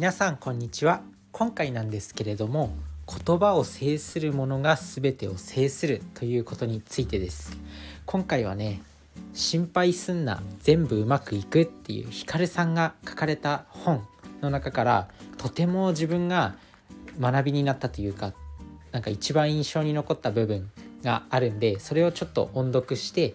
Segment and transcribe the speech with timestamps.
[0.00, 1.02] 皆さんこんにちは。
[1.30, 2.70] 今回なんですけれども
[3.06, 7.54] 言葉を制するものが全てを制するということについてです。
[8.06, 8.80] 今回はね
[9.34, 14.02] 心配すんな全部うまくいくっていうヒカルさんが書かれた本
[14.40, 16.54] の中からとても自分が
[17.20, 18.32] 学びになったというか
[18.92, 20.70] なんか一番印象に残った部分
[21.04, 23.34] があるんでそれをちょっと音読して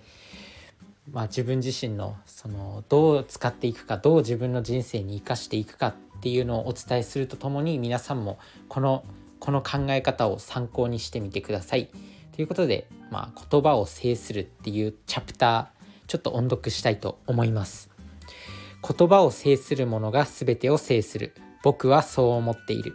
[1.11, 9.03] まあ、自分自身のそのどう使っていくかどう自分の人生に生かしていくかっっていうのをお伝えするとともに皆さんもこの
[9.39, 11.89] この考え方を参考にしてみてください。
[12.35, 17.89] ということで、まあ、言葉を制するっていうチャプターちょっと音読したいと思います。
[18.87, 21.33] 言葉を制するものが全てを制する。
[21.63, 22.93] 僕はそう思っている。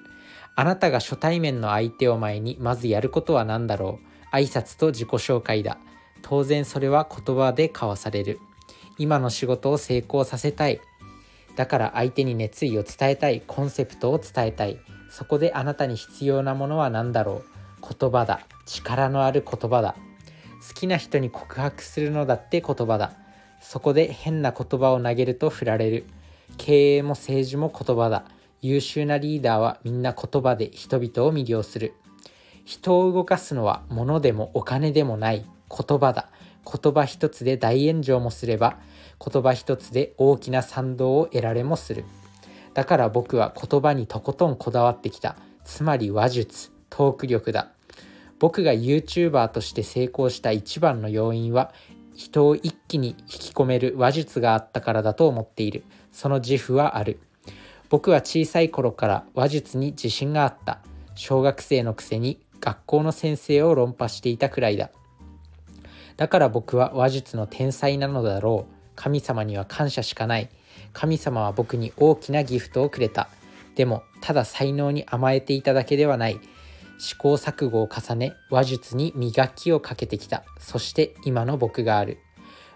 [0.56, 3.98] あなたが初対面の相手を前にまずやることは何だろ
[4.32, 5.78] う挨拶と自己紹介だ。
[6.22, 8.38] 当然それは言葉で交わされる。
[8.98, 10.80] 今の仕事を成功させたい。
[11.60, 14.78] だから相手に熱意を伝えたいコンセプトを伝えたい。
[15.10, 17.42] そこであなたに必要なものは何だろ
[17.82, 17.94] う？
[17.98, 18.40] 言葉だ。
[18.64, 19.94] 力のある言葉だ。
[20.66, 23.12] 好きな人に告白するのだって言葉だ。
[23.60, 26.06] そこで変な言葉を投げると振られる。
[26.56, 28.24] 経営も政治も言葉だ。
[28.62, 31.92] 優秀なリーダーはみんな言葉で人々を魅了する。
[32.64, 36.30] 人を動かすのは物でもお金でもない言葉だ。
[36.64, 38.78] 言葉一つで大炎上もすれば
[39.24, 42.04] 言葉一つで大きな賛同を得られもする。
[42.72, 45.36] だから僕は言葉にとことんこだわってきた。
[45.64, 47.70] つまり話術トーク力だ。
[48.38, 51.72] 僕が YouTuber として成功した一番の要因は
[52.14, 55.84] 人を一気に引き込める話術があったからだと思っている。
[56.12, 57.20] その自負はある。
[57.90, 60.80] 僕は小さい頃から話術に自信があった。
[61.14, 64.90] 小学生のくせに学校の先生を論破していたくらいだ。
[66.16, 68.79] だから僕は話術の天才なのだろう。
[69.00, 70.50] 神様には感謝しかない。
[70.92, 73.30] 神様は僕に大きなギフトをくれた。
[73.74, 76.38] でもただ才能に甘えていただけではない。
[76.98, 80.44] 試行錯誤を重ね話術に磨きをかけてきた。
[80.58, 82.18] そして今の僕がある。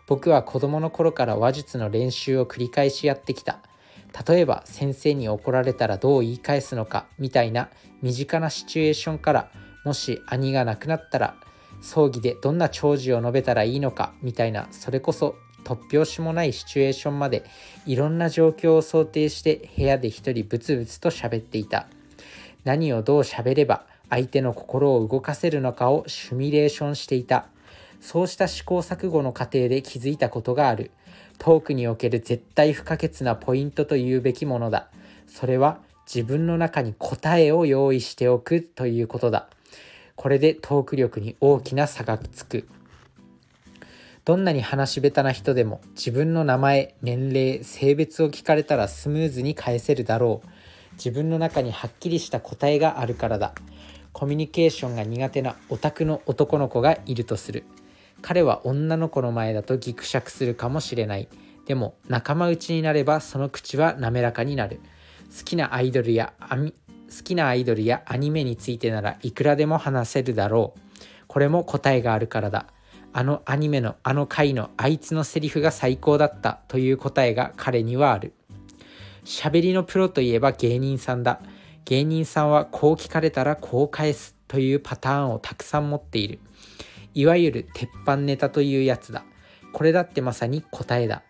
[0.07, 3.59] 僕は子供の頃から話術の練習を繰り返しやってきた。
[4.27, 7.69] 例えば先生に怒られたらどう言い返すのかみたいな
[8.01, 9.51] 身近なシチュエーションから
[9.85, 11.37] もし兄が亡くなったら
[11.83, 14.69] 葬儀でどんな弔辞を述べたらいいのかみたいな。
[14.71, 15.35] それこそ
[15.65, 17.45] 突拍子もないシチュエーションまで
[17.87, 21.87] いろんな状況を想定して部屋で一人ブツブツと喋っていた。
[22.65, 27.47] 何をどう喋れば相手の心を動かせるのかをシミュレーションしていた。
[28.01, 30.91] そうした試行錯誤の過程で気づいたことがある。
[31.39, 34.89] トークにおける絶対不可欠なポイントというべきものだ。
[35.27, 39.49] それは自分の中に答えを用意しておくということだ。
[40.17, 42.69] これでトーク力に大きな差がつく。
[44.25, 50.49] どんなに話し下手な人でも自分の名前年齢性別を聞かれたらスムーズに返せるだろう。
[50.95, 53.53] 自分の中にはっきりした答えがあるからだ。
[54.13, 57.65] コミュニケーションが苦手なオタクの男の子がいるとする。
[58.23, 61.29] 彼は女の子の前だとギクシャクするかもしれない。
[61.67, 64.81] でも仲間内になればその口は滑らかになる。
[65.37, 70.81] 好きなアイドルや好きなアイドルやアニメについてならいくらでも話せるだろう。
[71.27, 72.69] これも答えがあるからだ。
[73.17, 78.35] あのアニメのあの回のあいつのセリフが最高だったという答えが彼にはある。
[79.25, 81.41] 喋りのプロといえば芸人さんだ。
[81.85, 86.41] 芸人さんはこう聞かれたらこう返すというパターンをたくさん持っている。
[87.15, 89.25] いわゆる鉄板ネタというやつだ。
[89.73, 91.23] これだってまさに答えだ。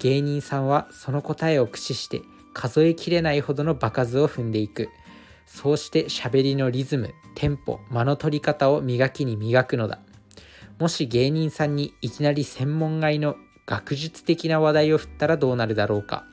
[0.00, 2.20] 芸人さんはその答えを駆使して
[2.52, 4.90] 数えきれないほどの場数を踏んでいく。
[5.46, 9.98] そうして喋りのリズムテンポ間の取り方を磨きに磨くのだ。
[10.78, 16.24] もし芸人さんにいきなり専門外の学術的な話題を振ったらどうなるだろうか。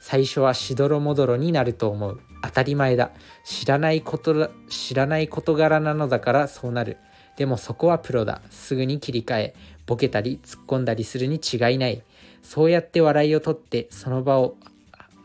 [0.00, 2.20] 最初はしどろもどろになると思う。
[2.42, 3.10] 当たり前だ。
[3.44, 6.98] 知らないこと知らない事柄なのだからそうなる。
[7.36, 8.42] でもそこはプロだ。
[8.50, 9.54] すぐに切り替え
[9.86, 12.02] ボケたり突っ込んだりするに違いない。
[12.42, 14.56] そうやって笑いをとってその場を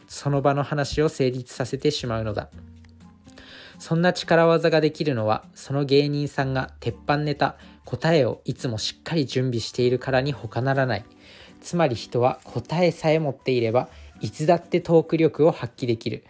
[0.08, 2.50] その場の話を成立させてしまうのだ。
[3.80, 11.06] そんな力技ができるのはその芸人さんが鉄板ネタ答えをいつもしっかり準備しているからに他ならない。
[11.62, 13.88] つまり人は答えさえ持っていれば
[14.20, 16.24] いつだってトーク力を発揮できる。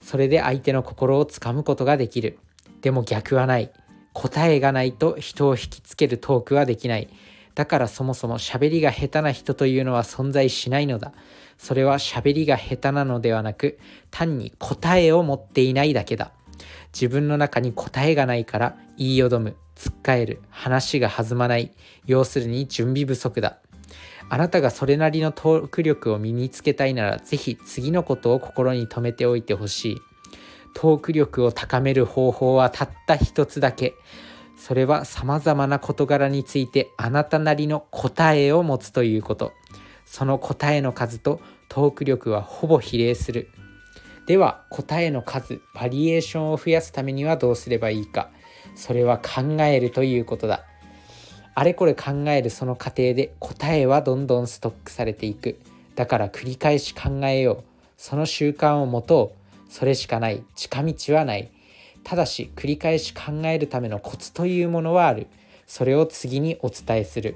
[0.00, 2.38] それで相手の心をつかむことができる。
[2.80, 3.70] でも逆はない。
[4.12, 7.08] 答えがないと人を引きつけるトークはできない。
[7.54, 11.12] だからそもそも喋りが下手な人というのは存在しないのだ。
[11.58, 13.78] それは喋りが下手なのではなく
[14.10, 16.32] 単に答えを持っていないだけだ。
[16.92, 21.72] 自分の中に答えがないから言いよどむつっかえる話が弾まない
[22.04, 23.58] 要するに準備不足だ。
[24.28, 29.96] あなたがそれなりのトーク力を身につけたいならぜひ次のことを心に留めておいてほしい。
[30.74, 33.94] トーク力を高める方法はたった一つだけ。
[34.56, 39.52] それはさまざまな事柄についてあなたなりの答えを持つということ。
[40.04, 43.48] その答えの数とトーク力はほぼ比例する。
[44.30, 48.30] では答えの数バリエーションを増やすためにはどうすればいいか。
[48.76, 50.64] それは考えるということだ。
[51.56, 55.58] あれこれ考えるその過程で答えはどんどんストックされていく。
[55.96, 57.64] だから繰り返し考えよう。
[57.96, 59.34] その習慣を持と
[59.68, 59.72] う。
[59.72, 60.44] それしかない。
[60.54, 61.50] 近道はない。
[62.04, 65.26] ただし繰り返し考えるためのコツというものはある。
[65.66, 67.34] それを次にお伝えする。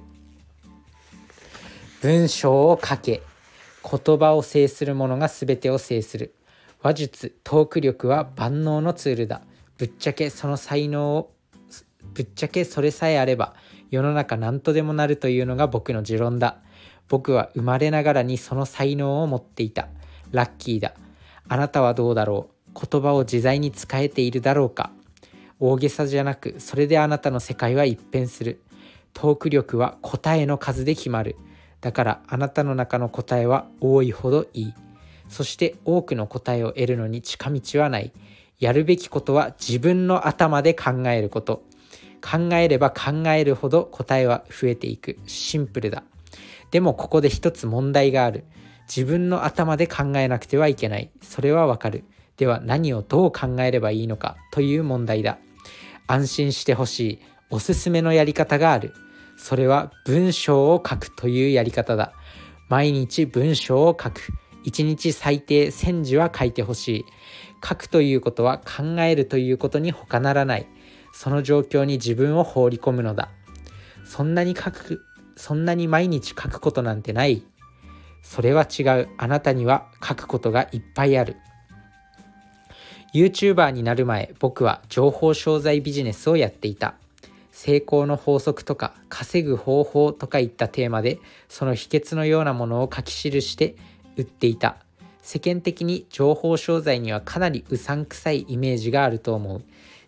[2.03, 3.21] 文章を書け。
[3.83, 6.37] 言葉を制する者が全てを制する。
[6.85, 9.41] 話術トーク力は万能のツールだ。
[9.79, 11.33] ぶっちゃけその才能を
[12.13, 13.55] ぶっちゃけそれさえあれば
[13.91, 16.59] 世の中何とでもなるというのが僕の持論だ。
[17.09, 19.89] 僕は生まれながらにその才能を持っていた。
[20.31, 20.93] ラッキーだ。
[21.49, 22.87] あなたはどうだろう？
[22.87, 24.91] 言葉を自在に使えているだろうか？
[25.61, 28.61] 大げさじゃなくそれであなたの世界は一変する。
[29.15, 31.37] トーク力は答えの数で決まる。
[31.81, 34.75] だからあなたの中の答えは多いほどいい。
[35.29, 38.13] そして多くの答えを得るのに近道はない。
[38.59, 41.63] やるべきことは自分の頭で考えること。
[42.23, 45.19] 考えれば考えるほど答えは増えていく。
[45.27, 46.05] シンプルだ。
[46.71, 48.45] でもここで一つ問題がある。
[48.89, 51.11] 自分の頭で考えなくてはいけない。
[51.23, 52.05] それはわかる。
[52.37, 55.39] では何をどう考えればいいのかという問題だ。
[56.07, 57.19] 安心してほしい。
[57.51, 58.95] おすすめのやり方がある。
[59.37, 62.13] それは文章を書くというやり方だ。
[62.69, 64.21] 毎日文章を書く。
[64.65, 67.05] 1日最低1000字は書いてほしい。
[67.67, 70.67] 書くということは考えるということに他ならない。
[71.13, 73.31] その状況に自分を放り込むのだ。
[74.05, 75.03] そんなに書く
[75.37, 77.43] そんなに毎日書くことなんてない。
[78.23, 79.09] それは違う。
[79.19, 81.37] あなたには書くことがいっぱいある。
[83.15, 86.95] YouTuber になる前僕は情報商材ビジネスをやっていた。
[87.53, 93.77] 成功の法則とか稼ぐ方法とかいったテーマでその秘訣のようなものを書き記して
[94.17, 94.77] 売っていた。
[95.23, 99.63] 世間的に情報商材にはかなりうさんくさいイメージがあると思う。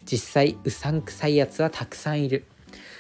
[0.04, 2.44] 実際うさんくさいやつはたくさんいる。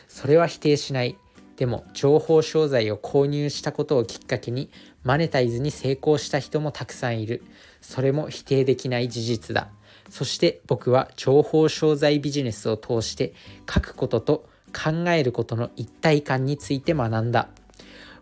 [0.08, 1.16] それは否定しない。
[1.56, 4.70] でも情報商材を購入したことをきっかけに
[5.04, 7.42] マネタイズに成功した人もたくさんいる。
[7.80, 9.68] それも否定できない事実だ。
[10.08, 13.34] そして僕は情報商材ビジネスを通して
[13.72, 17.48] 書くことと考えることの一体感について学んだ。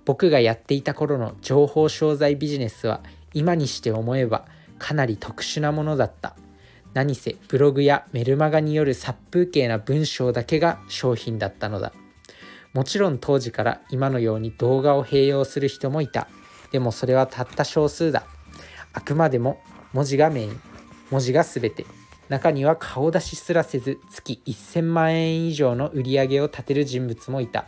[0.05, 3.03] 僕がやっていた頃の情報商材ビジネスは
[3.33, 4.47] 今にして思えば
[4.79, 6.37] かなり特殊なものだった。
[6.93, 11.93] 何せブログやメルマガによる殺風景な文章だけが商品だったのだ。
[12.73, 16.29] もちろん当時から今のように動画を併用する人もいた。
[16.71, 18.25] でもそれはたった少数だ。
[18.93, 19.61] あくまでも
[19.93, 20.61] 文字がメイン。
[21.11, 21.87] 文字が全て。
[22.29, 27.67] 中には顔出しすらせず月1000万円以上の売り上げを立てる人物もいた。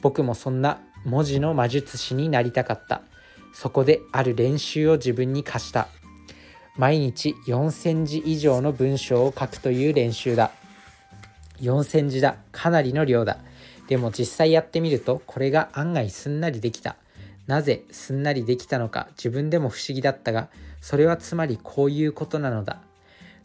[0.00, 3.02] 僕もそんな文字の魔術師になりたかった。
[3.52, 5.88] そこである練習を自分に課した。
[6.76, 10.50] 毎日4000字以上の文章を書くという練習だ。
[11.60, 12.36] 4000字だ。
[12.50, 13.38] かなりの量だ。
[13.86, 16.96] でも実際やってみるとこれが案外すんなりできた。
[17.46, 20.48] なぜすんなりできたのか自分でも不思議だったが
[20.80, 22.80] それはつまりこういうことなのだ。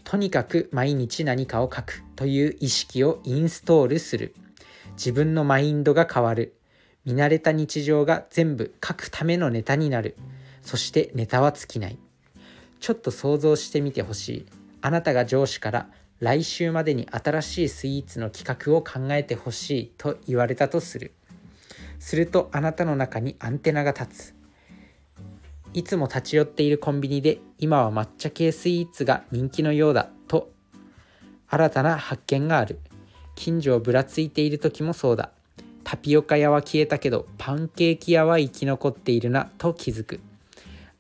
[0.03, 4.33] とにかく毎日何かを書くという意識をインストールする。
[4.93, 6.58] 自分のマインドが変わる。
[7.09, 10.15] 見慣れた日常が全部書くためのネタになる。
[10.61, 11.97] そしてネタは尽きない。
[12.79, 14.45] ちょっと想像してみてほしい。
[14.81, 15.89] あなたが上司から
[16.19, 19.91] 来週までに新しいスイーツの企画を考えてほしい。
[19.97, 21.13] と言われたとする。
[21.97, 24.35] するとあなたの中にアンテナが立つ。
[25.73, 30.11] いつも立ち寄っているコンビニで今は抹茶系スイーツが人気のようだ。
[30.27, 30.51] と
[31.47, 32.77] 新たな発見がある。
[33.33, 35.31] 近所をぶらついている時もそうだ。
[35.89, 40.19] タピオカ屋は消えたけどパンケーキ屋は生き残っているなと気づく。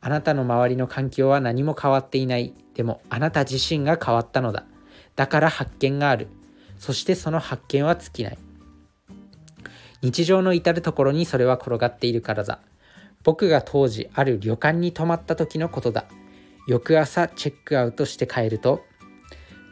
[0.01, 2.55] あなたの周りの環境は何も変わっていない。
[2.73, 4.65] でもあなた自身が変わったのだ。
[5.15, 6.27] だから発見がある。
[6.79, 8.39] そしてその発見は尽きない。
[10.01, 12.59] 日常の至る所にそれは転がっているからだ。
[13.23, 16.05] 僕が当時ある旅館に泊まった時のことだ。
[16.67, 18.81] 翌朝チェックアウトして帰ると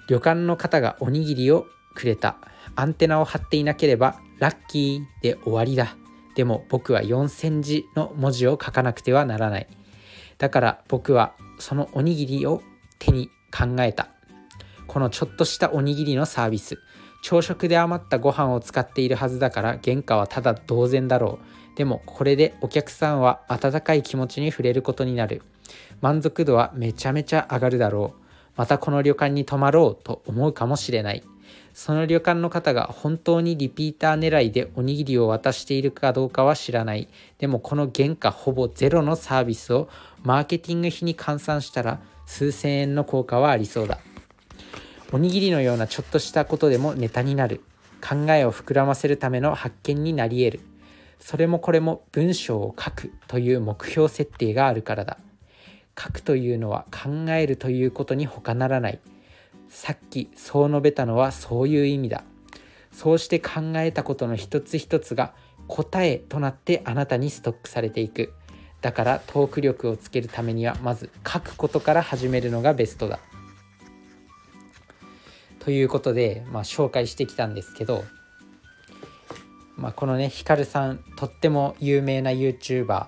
[0.09, 2.37] 旅館の方がおにぎりをくれた。
[2.77, 5.97] アンテナを張っていなければラッキーで終わりだ。
[6.35, 9.67] でも僕は4000字の文字を書かなくてはならない。
[10.37, 12.61] だから僕はそのおにぎりを
[12.99, 14.09] 手に考えた。
[14.85, 16.77] このちょっとしたおにぎりのサービス。
[17.23, 21.39] 朝食で余ったご飯を使っているはずだから原価はただ同然だろ
[21.73, 21.77] う。
[21.77, 25.41] でもこれでお客さんは温かい気持ちに触れることになる。
[26.01, 28.21] 満足度はめちゃめちゃ上がるだろう。
[28.55, 31.23] またこの旅館に泊まろうと思うかもしれない。
[31.77, 37.07] その旅館の方が本当にリピーター狙いでおにぎりを渡しているかどうかは知らない。
[37.37, 39.87] でもこの原価ほぼゼロのサービスを
[40.23, 43.99] マーケティング費に換算したら数千円の効果はありそうだ。
[45.11, 47.61] おにぎりのようなちょっとしたことでもネタになる。
[48.01, 50.65] 考えを膨らませるための発見になり得る。
[51.19, 55.19] それもこれも文章を書くという目標設定があるからだ。
[55.95, 58.99] 書くというのは考えるということに他ならない。
[59.69, 62.23] さっきそう述べたのはそういう意味だ。
[62.91, 65.33] そうして考えたことの一つ一つが
[65.67, 68.33] 答えとなってあなたにストックされていく。
[68.81, 73.19] だからトーク力をつけるためにはまず書くことから始めるのがベストだ。
[75.59, 78.05] ということで、まあ、紹介してきたんですけど、
[79.75, 83.07] まあ、このねヒカルさんとっても有名な YouTuber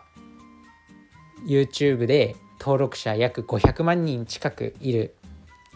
[1.47, 5.15] YouTube で登録者約500万人近くいる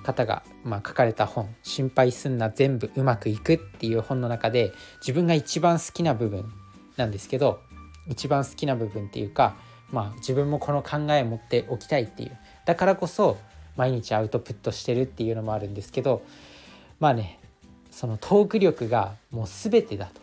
[0.04, 6.52] 方が、まあ、書かれた本「心配すんな全部うまくいく」っていう本の中で自分が一番好きな部分
[6.98, 7.62] なんですけど
[8.08, 9.56] 一番好きな部分っていうか、
[9.92, 12.38] まあ、自分もこの考えを持っておきたいっていう。
[12.66, 13.38] だからこそ
[13.76, 16.22] 毎日アウトプットしてるっていうのもあるんですけど
[17.00, 17.40] まあね
[17.90, 20.22] そのトーク力がもう全てだと。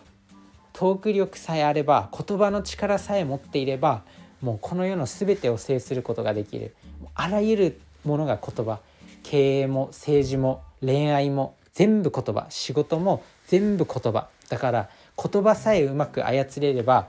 [0.73, 4.03] トーク力さえあれば言葉の力さえ持っていれば
[4.41, 6.75] もうこの世の全てを制することができる。
[7.15, 8.81] あらゆるものが言葉。
[9.23, 17.09] 経営も政治も恋愛も全部言葉仕事も全部言葉だから言葉さえうまく操れれば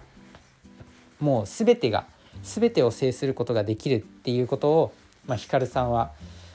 [1.20, 2.06] もう全てが
[2.44, 4.94] 全てを制することができるっていうことを、
[5.28, 6.12] まあ、ヒカルさんは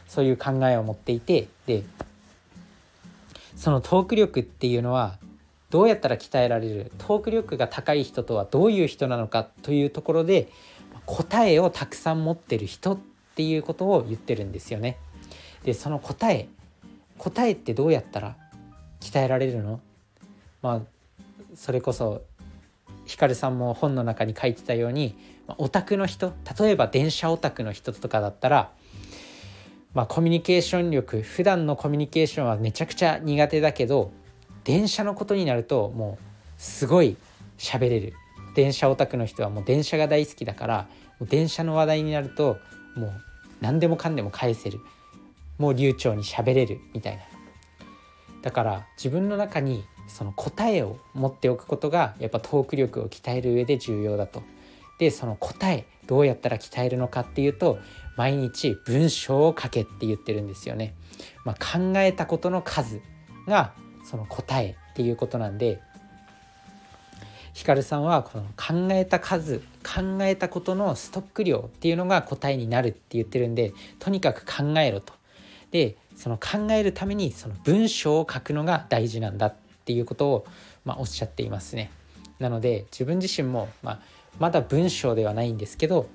[0.09, 1.85] そういう考えを持っていてで
[3.57, 5.19] そのトーク力っていうのは
[5.71, 10.49] どうやったら鍛えられるトーク力が高い人とはどういう人なのかというところで
[11.07, 12.99] 答えをたくさん持ってる人っ
[13.35, 14.97] ていうことを言ってるんですよね。
[15.65, 16.49] でその答え
[17.19, 18.37] 答えってどうやったら
[19.01, 19.81] 鍛えられるの？
[20.63, 20.81] まあ
[21.55, 22.23] それこそ
[23.05, 25.17] ヒカルさんも本の中に書いてたように
[25.59, 28.73] オタクの人例えば電車オタクの人とかだったら、
[29.95, 34.13] まあ、コミュニケーション力普段のコミュニケーションはめちゃくちゃ苦手だけど
[34.65, 37.17] 電車のことになるともうすごい
[37.59, 38.13] 喋れる。
[38.57, 40.89] 電車オタクの人はもう電車が大好きだから
[41.21, 42.57] 電車の話題になると
[42.97, 43.13] もう
[43.61, 44.81] 何でもかんでも返せる。
[45.59, 47.23] もう流暢に喋れるみたいな
[48.43, 54.43] だから自分の中にその答えを持っておくことがやっぱトーク力を鍛える上で重要だと。
[54.99, 57.79] でその答えどうやったら鍛えるのかっていうと
[58.17, 60.95] 毎日文章を書けって言ってるんですよね。
[61.45, 63.01] まあ、考えたことの数
[63.47, 65.81] がその答えっていうことなんで
[67.53, 75.15] ヒカルさんはこの考えた数考えたことのストック量っていうのが答えになるって言ってるんでとにかく考えろと。
[75.71, 79.55] でその考えるためにその文章を書くのが大事なんだっ
[79.85, 80.47] ていうことを、
[80.85, 81.91] まあ、おっしゃっていますね。
[82.39, 84.01] なので自分自身も、まあ、
[84.39, 86.09] まだ文章ではないんですけど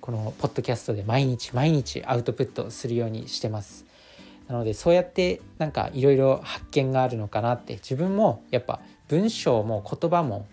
[0.00, 3.84] このポッドキャストで毎日毎日アウトプットするようにしてます。
[4.46, 10.46] なのでそうやってなんかいろいろ発見があるのかなって自分もやっぱ文章も言葉も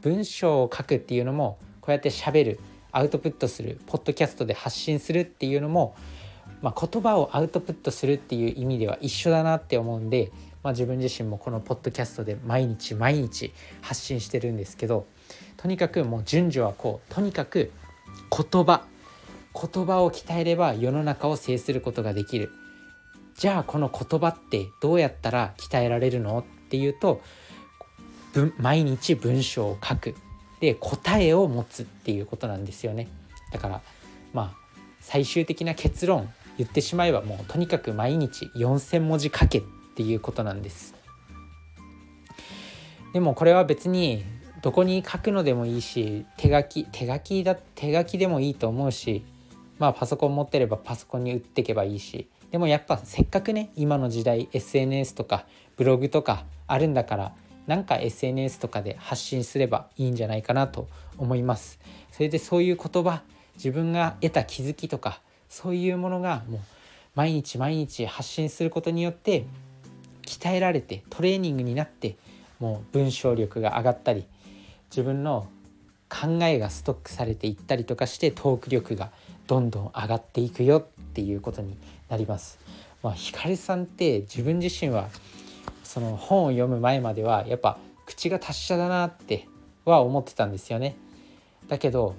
[0.00, 2.58] 文章を書くっていうのもこうやってしゃべる
[2.92, 5.94] アウトプットするポッドキャストで発信するっていうのも
[6.62, 10.32] まあ、言葉をアウトプットするっていう意味では一緒だなって思うんで、
[10.62, 15.06] まあ、自分自身もこのポッドキャストで毎日毎日発信してるんですけど
[15.56, 17.70] とにかくもう順序はこうとにかく
[18.30, 18.84] 言葉
[19.54, 22.50] 言葉を鍛えれば世の中を制することができる。
[23.36, 27.20] じゃあこの言葉ってどうやったら鍛えられるのっていうと
[28.58, 30.14] 毎日文章を書く。
[30.60, 33.08] で答えを持つっていうことなんですよね。
[33.52, 33.82] だから
[34.32, 39.62] まあ最終的な結論言ってしまえばもうとにかく毎日4,000文字書けっ
[39.96, 40.94] ていうことなんです。
[43.12, 44.24] でもこれは別に
[44.60, 49.24] どこに書くのでもいいし手書き手書きだ手書きでもいいと思うし
[49.78, 55.46] まあパソコン持ってればパソコンに打っていけばいいしでもやっぱせっかくね今の時代 SNS とか
[55.76, 57.32] ブログとかあるんだから
[57.66, 61.78] なんか SNS とかで発信すればいいんじゃないかなと思います。
[62.10, 63.22] それでそういう言葉
[63.56, 65.20] 自分が得た気づきとか
[65.54, 66.60] そういうものがもう
[67.14, 69.44] 毎日毎日発信することによって
[70.26, 72.16] 鍛えられてトレーニングになって
[72.58, 74.26] もう文章力が上がったり
[74.90, 75.46] 自分の
[76.08, 79.12] 考えがストックされていったりとかしてトーク力が
[79.46, 81.76] どんどん上がっていくよっていうことに
[82.08, 82.58] なります。
[83.04, 85.08] まあ、ひかりさんって自分自身は
[85.84, 89.46] その本を読む前まではやっぱ口が達者だなって
[89.84, 90.96] は思ってたんですよね。
[91.68, 92.16] だけど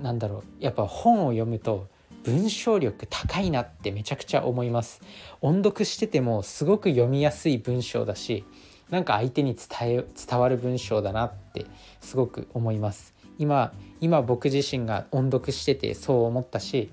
[0.00, 1.86] なんだろうやっぱ本を読むと
[2.24, 5.00] 文章力高いなってめちゃくちゃ思います。
[5.40, 8.44] 音読しててもすごく読みやすい文章だし
[8.90, 11.66] なんか相手に伝え伝わる文章だなって
[12.00, 13.14] すごく思います。
[13.38, 16.90] 今今僕自身が音読しててそう思ったし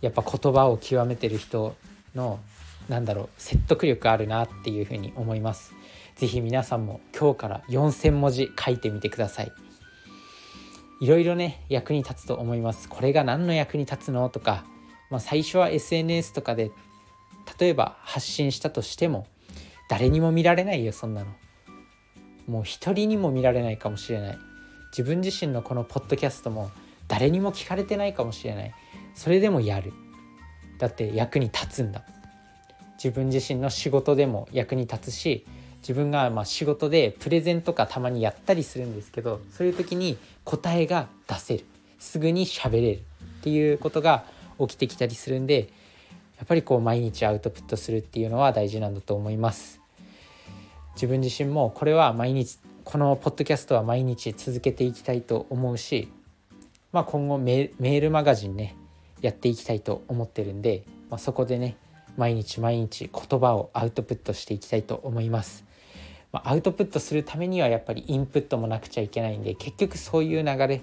[0.00, 1.74] やっぱ言葉を極めてる人
[2.14, 2.40] の
[2.88, 5.74] なんだろう説得力あるなっていうふうに思います。
[6.16, 9.52] 是非皆さんも今日から4,000文字書いてみてください。
[11.02, 12.88] いろいろね役に立つと思います。
[12.88, 14.64] これが何の役に立つのとか、
[15.10, 16.70] まあ、最初は SNS とかで
[17.58, 19.26] 例えば発信したとしても
[19.88, 21.32] 誰にも見られないよそんなの。
[22.46, 24.38] もう一人にも見られないかもしれない。
[24.92, 26.70] 自分自身のこのポッドキャストも
[27.08, 28.72] 誰にも聞かれてないかもしれない。
[29.16, 29.92] それでもやる。
[30.78, 32.04] だって役に立つんだ。
[32.94, 35.48] 自分自身の仕事でも役に立つし
[35.82, 41.64] 自分がま仕事でプレゼンとかたまにやったりするんですけどそういう時に答えが出せる。
[41.98, 44.24] すぐに喋れるっていうことが
[44.58, 45.68] 起きてきたりするんで
[46.38, 49.80] やっぱりこう毎日アウトプットするっていうのは大事なんだと思います。
[50.94, 56.08] 自分自身もこれは毎日このポッドキャストは毎日続けていきたいと思うし、
[56.92, 58.74] まあ、今後メールマガジンね
[59.20, 61.76] やっていきたいと思ってるんで、まあ、そこでね
[62.16, 65.64] 毎日毎日言葉をアウトプットしていきたいと思います。
[66.32, 70.80] ま、アウトプットするためにはやっぱりインプットもなくちゃいけないんで結局そういう流れ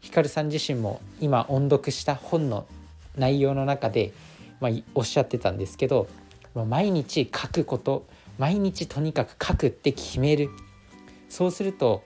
[0.00, 2.66] ひかるさん自身も今音読した本の
[3.16, 4.12] 内容の中で、
[4.60, 6.06] まあ、おっしゃってたんですけど、
[6.54, 8.06] ま、毎日書くこと
[8.38, 10.50] 毎日とにかく書くって決める。
[11.28, 12.04] そうすると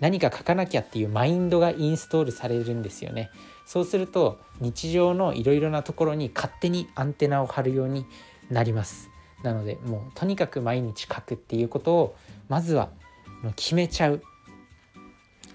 [0.00, 3.30] 何か書かなきゃっていうマインドがインストールされるんですよね。
[3.66, 8.06] そうすると日常のいろいろなところに勝手にアンテナを張るように
[8.50, 9.10] なります。
[9.42, 12.16] なのでもうとにかく毎日書くっていうことを
[12.48, 12.90] まずは
[13.56, 14.22] 決めちゃう。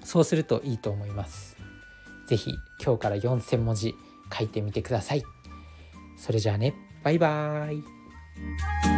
[0.03, 1.57] そうするといいと思います。
[2.27, 3.95] 是非今日から4,000文字
[4.37, 5.23] 書いてみてください。
[6.17, 6.73] それじゃあね。
[7.03, 8.92] バイバーイ。